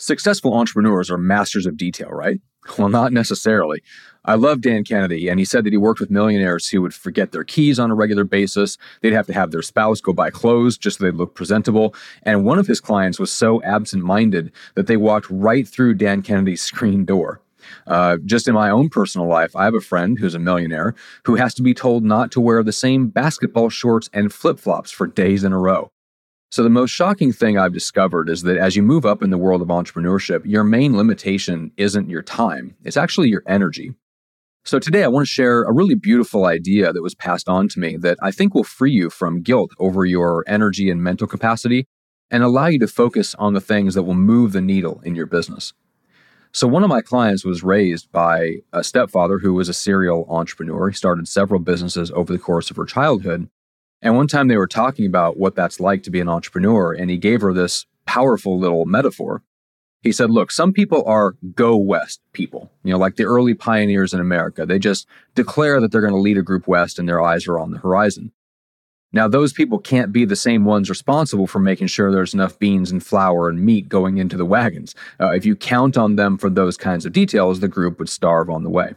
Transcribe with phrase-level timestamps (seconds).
[0.00, 2.40] Successful entrepreneurs are masters of detail, right?
[2.78, 3.82] Well, not necessarily.
[4.24, 7.32] I love Dan Kennedy, and he said that he worked with millionaires who would forget
[7.32, 8.78] their keys on a regular basis.
[9.02, 11.94] They'd have to have their spouse go buy clothes just so they'd look presentable.
[12.22, 16.22] And one of his clients was so absent minded that they walked right through Dan
[16.22, 17.42] Kennedy's screen door.
[17.86, 20.94] Uh, just in my own personal life, I have a friend who's a millionaire
[21.26, 24.90] who has to be told not to wear the same basketball shorts and flip flops
[24.90, 25.92] for days in a row.
[26.52, 29.38] So, the most shocking thing I've discovered is that as you move up in the
[29.38, 33.94] world of entrepreneurship, your main limitation isn't your time, it's actually your energy.
[34.64, 37.78] So, today I want to share a really beautiful idea that was passed on to
[37.78, 41.86] me that I think will free you from guilt over your energy and mental capacity
[42.32, 45.26] and allow you to focus on the things that will move the needle in your
[45.26, 45.72] business.
[46.50, 50.90] So, one of my clients was raised by a stepfather who was a serial entrepreneur.
[50.90, 53.48] He started several businesses over the course of her childhood.
[54.02, 57.10] And one time they were talking about what that's like to be an entrepreneur, and
[57.10, 59.42] he gave her this powerful little metaphor.
[60.02, 64.14] He said, Look, some people are go west people, you know, like the early pioneers
[64.14, 64.64] in America.
[64.64, 67.58] They just declare that they're going to lead a group west and their eyes are
[67.58, 68.32] on the horizon.
[69.12, 72.92] Now, those people can't be the same ones responsible for making sure there's enough beans
[72.92, 74.94] and flour and meat going into the wagons.
[75.20, 78.48] Uh, if you count on them for those kinds of details, the group would starve
[78.48, 78.94] on the way.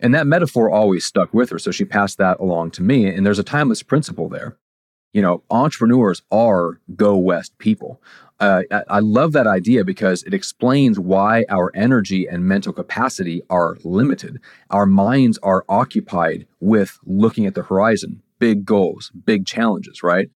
[0.00, 1.58] And that metaphor always stuck with her.
[1.58, 3.06] So she passed that along to me.
[3.06, 4.56] And there's a timeless principle there.
[5.12, 8.00] You know, entrepreneurs are go west people.
[8.40, 13.76] Uh, I love that idea because it explains why our energy and mental capacity are
[13.84, 14.40] limited.
[14.70, 20.30] Our minds are occupied with looking at the horizon, big goals, big challenges, right?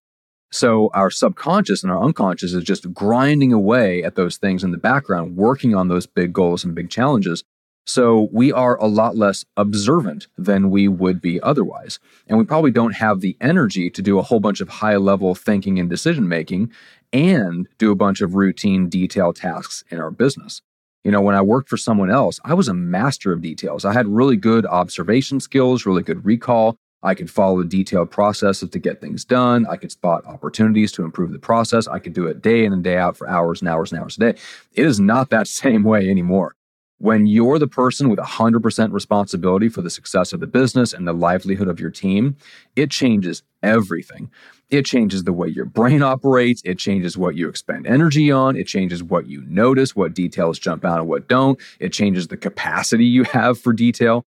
[0.51, 4.77] So our subconscious and our unconscious is just grinding away at those things in the
[4.77, 7.43] background, working on those big goals and big challenges.
[7.89, 11.99] So we are a lot less observant than we would be otherwise.
[12.27, 15.33] And we probably don't have the energy to do a whole bunch of high level
[15.33, 16.71] thinking and decision making
[17.11, 20.61] and do a bunch of routine detail tasks in our business.
[21.03, 23.85] You know, when I worked for someone else, I was a master of details.
[23.85, 26.75] I had really good observation skills, really good recall.
[27.01, 29.65] I could follow detailed processes to get things done.
[29.65, 31.87] I could spot opportunities to improve the process.
[31.87, 34.15] I could do it day in and day out for hours and hours and hours
[34.17, 34.39] a day.
[34.73, 36.53] It is not that same way anymore.
[37.01, 41.13] When you're the person with 100% responsibility for the success of the business and the
[41.13, 42.35] livelihood of your team,
[42.75, 44.29] it changes everything.
[44.69, 46.61] It changes the way your brain operates.
[46.65, 48.57] It changes what you expend energy on.
[48.57, 51.57] It changes what you notice, what details jump out and what don't.
[51.79, 54.25] It changes the capacity you have for detail.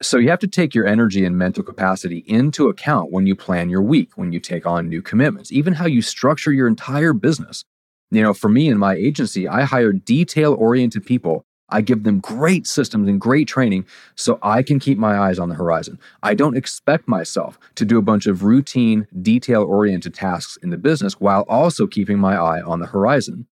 [0.00, 3.68] So you have to take your energy and mental capacity into account when you plan
[3.68, 7.64] your week, when you take on new commitments, even how you structure your entire business.
[8.12, 12.20] You know, for me and my agency, I hire detail oriented people I give them
[12.20, 15.98] great systems and great training so I can keep my eyes on the horizon.
[16.22, 20.76] I don't expect myself to do a bunch of routine, detail oriented tasks in the
[20.76, 23.46] business while also keeping my eye on the horizon.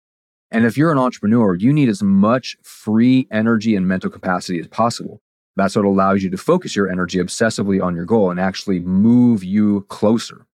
[0.50, 4.66] And if you're an entrepreneur, you need as much free energy and mental capacity as
[4.66, 5.21] possible.
[5.56, 9.44] That's what allows you to focus your energy obsessively on your goal and actually move
[9.44, 10.47] you closer.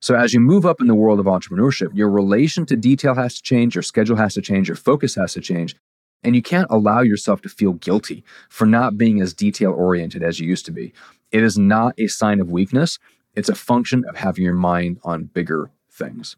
[0.00, 3.34] So, as you move up in the world of entrepreneurship, your relation to detail has
[3.34, 5.74] to change, your schedule has to change, your focus has to change,
[6.22, 10.40] and you can't allow yourself to feel guilty for not being as detail oriented as
[10.40, 10.92] you used to be.
[11.30, 12.98] It is not a sign of weakness,
[13.34, 16.36] it's a function of having your mind on bigger things.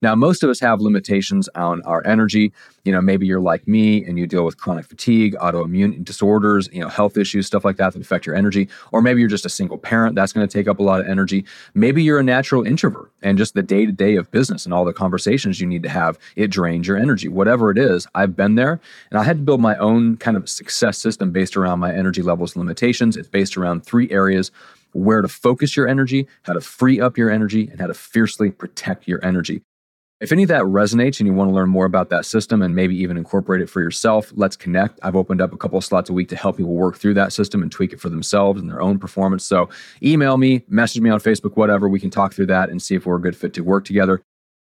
[0.00, 2.52] Now, most of us have limitations on our energy.
[2.84, 6.80] You know, maybe you're like me and you deal with chronic fatigue, autoimmune disorders, you
[6.80, 8.68] know, health issues, stuff like that that affect your energy.
[8.92, 10.14] Or maybe you're just a single parent.
[10.14, 11.44] That's going to take up a lot of energy.
[11.74, 14.84] Maybe you're a natural introvert and just the day to day of business and all
[14.84, 17.26] the conversations you need to have, it drains your energy.
[17.26, 20.48] Whatever it is, I've been there and I had to build my own kind of
[20.48, 23.16] success system based around my energy levels limitations.
[23.16, 24.52] It's based around three areas
[24.92, 28.50] where to focus your energy, how to free up your energy, and how to fiercely
[28.50, 29.62] protect your energy.
[30.20, 32.74] If any of that resonates and you want to learn more about that system and
[32.74, 34.98] maybe even incorporate it for yourself, let's connect.
[35.00, 37.32] I've opened up a couple of slots a week to help people work through that
[37.32, 39.44] system and tweak it for themselves and their own performance.
[39.44, 39.68] So
[40.02, 41.88] email me, message me on Facebook, whatever.
[41.88, 44.20] We can talk through that and see if we're a good fit to work together.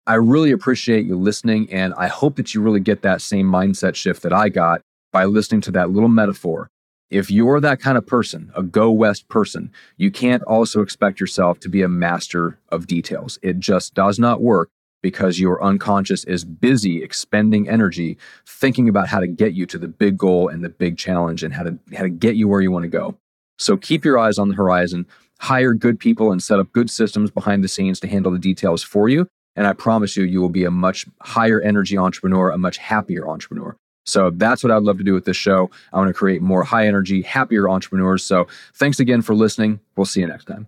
[0.08, 3.94] I really appreciate you listening, and I hope that you really get that same mindset
[3.94, 4.82] shift that I got
[5.12, 6.70] by listening to that little metaphor.
[7.12, 11.60] If you're that kind of person, a go west person, you can't also expect yourself
[11.60, 13.38] to be a master of details.
[13.44, 14.70] It just does not work
[15.06, 18.18] because your unconscious is busy expending energy
[18.48, 21.54] thinking about how to get you to the big goal and the big challenge and
[21.54, 23.16] how to how to get you where you want to go.
[23.60, 25.06] So keep your eyes on the horizon,
[25.40, 28.82] hire good people and set up good systems behind the scenes to handle the details
[28.82, 32.58] for you, and I promise you you will be a much higher energy entrepreneur, a
[32.58, 33.78] much happier entrepreneur.
[34.08, 35.70] So that's what I'd love to do with this show.
[35.94, 38.24] I want to create more high energy, happier entrepreneurs.
[38.24, 39.82] So thanks again for listening.
[39.96, 40.66] We'll see you next time.